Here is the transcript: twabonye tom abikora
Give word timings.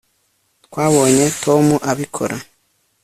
twabonye 0.65 1.25
tom 1.43 1.65
abikora 1.91 2.35